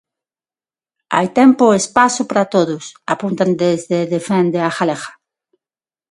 Hai 1.15 1.27
tempo 1.39 1.65
e 1.71 1.79
espazo 1.83 2.21
para 2.29 2.49
todos, 2.55 2.83
apuntan 3.13 3.49
desde 3.63 3.97
Defende 4.15 4.59
a 4.63 4.69
Galega. 4.77 5.11